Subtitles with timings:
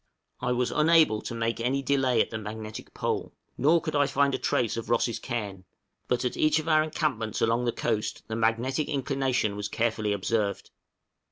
[0.39, 4.33] }I was unable to make any delay at the Magnetic Pole, nor could I find
[4.33, 5.63] a trace of Ross' cairn;
[6.07, 10.71] but at each of our encampments along the coast the magnetic inclination was carefully observed.